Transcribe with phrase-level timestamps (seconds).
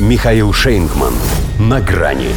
[0.00, 1.14] Михаил Шейнгман.
[1.60, 2.30] На грани.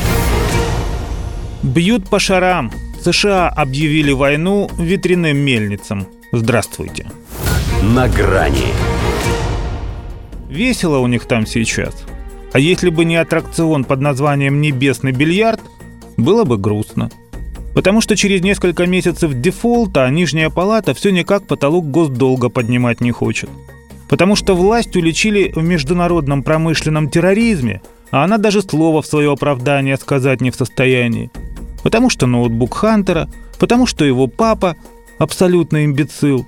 [1.64, 2.72] Бьют по шарам.
[3.04, 6.06] США объявили войну ветряным мельницам.
[6.32, 7.10] Здравствуйте.
[7.82, 8.68] На грани.
[10.48, 11.96] Весело у них там сейчас.
[12.54, 15.62] А если бы не аттракцион под названием «Небесный бильярд»,
[16.16, 17.10] было бы грустно.
[17.74, 23.50] Потому что через несколько месяцев дефолта Нижняя палата все никак потолок госдолга поднимать не хочет.
[24.10, 27.82] Потому что власть уличили в международном промышленном терроризме,
[28.12, 31.30] а она даже слова в свое оправдание сказать не в состоянии.
[31.84, 33.30] Потому что ноутбук Хантера,
[33.60, 34.76] потому что его папа
[35.20, 36.48] абсолютно имбецил.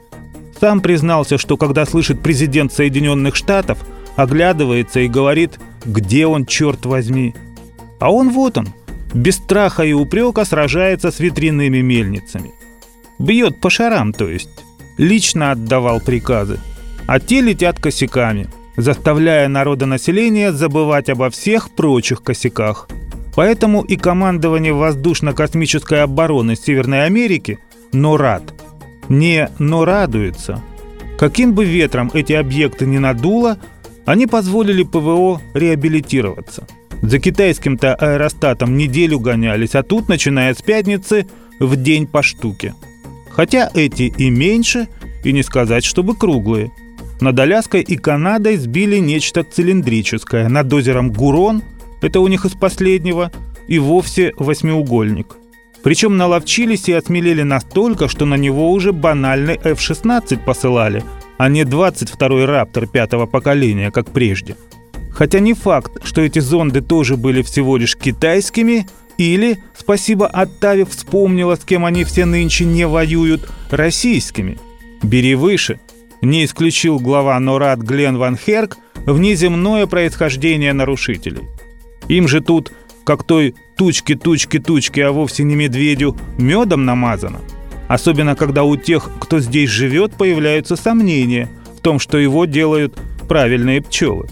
[0.59, 3.79] Сам признался, что когда слышит президент Соединенных Штатов,
[4.15, 7.33] оглядывается и говорит «Где он, черт возьми?».
[7.99, 8.69] А он вот он,
[9.13, 12.51] без страха и упрека сражается с ветряными мельницами.
[13.17, 14.49] Бьет по шарам, то есть.
[14.97, 16.59] Лично отдавал приказы
[17.09, 22.87] а те летят косяками, заставляя народонаселение забывать обо всех прочих косяках.
[23.35, 27.57] Поэтому и командование воздушно-космической обороны Северной Америки
[27.93, 28.53] НОРАД
[29.09, 30.61] не «но радуется».
[31.17, 33.57] Каким бы ветром эти объекты ни надуло,
[34.05, 36.67] они позволили ПВО реабилитироваться.
[37.01, 41.25] За китайским-то аэростатом неделю гонялись, а тут, начиная с пятницы,
[41.59, 42.75] в день по штуке.
[43.31, 44.87] Хотя эти и меньше,
[45.23, 46.71] и не сказать, чтобы круглые–
[47.21, 50.47] над Аляской и Канадой сбили нечто цилиндрическое.
[50.47, 51.63] Над озером Гурон,
[52.01, 53.31] это у них из последнего,
[53.67, 55.35] и вовсе восьмиугольник.
[55.83, 61.03] Причем наловчились и отмелели настолько, что на него уже банальный F-16 посылали,
[61.37, 64.55] а не 22-й «Раптор» пятого поколения, как прежде.
[65.11, 68.87] Хотя не факт, что эти зонды тоже были всего лишь китайскими,
[69.17, 74.57] или, спасибо Оттаве вспомнила, с кем они все нынче не воюют, российскими.
[75.03, 75.79] Бери выше–
[76.21, 81.43] не исключил глава НОРАД Глен Ван Херк внеземное происхождение нарушителей.
[82.07, 82.71] Им же тут,
[83.03, 87.39] как той тучки-тучки-тучки, а вовсе не медведю, медом намазано.
[87.87, 93.81] Особенно, когда у тех, кто здесь живет, появляются сомнения в том, что его делают правильные
[93.81, 94.27] пчелы.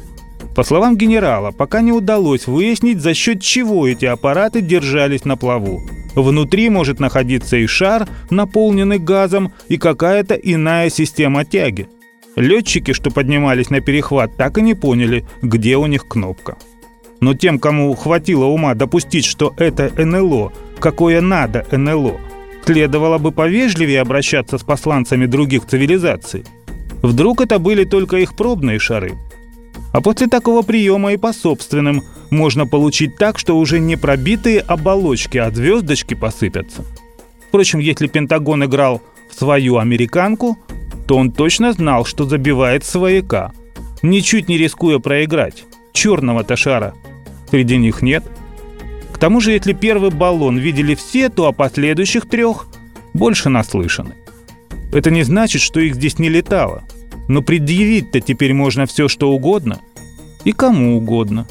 [0.58, 5.84] По словам генерала, пока не удалось выяснить, за счет чего эти аппараты держались на плаву.
[6.16, 11.88] Внутри может находиться и шар, наполненный газом, и какая-то иная система тяги.
[12.36, 16.58] Летчики, что поднимались на перехват, так и не поняли, где у них кнопка.
[17.20, 22.20] Но тем, кому хватило ума допустить, что это НЛО, какое надо НЛО,
[22.66, 26.46] следовало бы повежливее обращаться с посланцами других цивилизаций.
[27.04, 29.14] Вдруг это были только их пробные шары–
[29.92, 35.38] а после такого приема и по собственным можно получить так, что уже не пробитые оболочки,
[35.38, 36.84] а звездочки посыпятся.
[37.48, 40.58] Впрочем, если Пентагон играл в свою американку,
[41.08, 43.54] то он точно знал, что забивает свояка,
[44.02, 45.64] ничуть не рискуя проиграть.
[45.94, 46.94] Черного-то шара
[47.50, 48.24] среди них нет.
[49.14, 52.68] К тому же, если первый баллон видели все, то о последующих трех
[53.14, 54.16] больше наслышаны.
[54.92, 56.84] Это не значит, что их здесь не летало.
[57.28, 59.80] Но предъявить-то теперь можно все, что угодно
[60.44, 61.48] и кому угодно.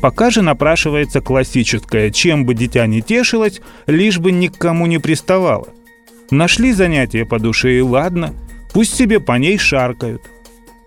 [0.00, 4.98] Пока же напрашивается классическое «чем бы дитя не тешилось, лишь бы ни к кому не
[4.98, 5.68] приставало».
[6.30, 8.34] Нашли занятие по душе и ладно,
[8.72, 10.22] пусть себе по ней шаркают.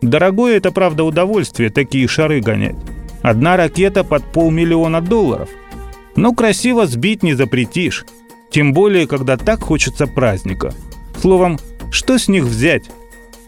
[0.02, 2.76] Дорогое это, правда, удовольствие такие шары гонять.
[3.22, 5.50] Одна ракета под полмиллиона долларов.
[6.16, 8.06] Но красиво сбить не запретишь.
[8.50, 10.74] Тем более, когда так хочется праздника.
[11.22, 11.60] Словом,
[11.92, 12.90] что с них взять?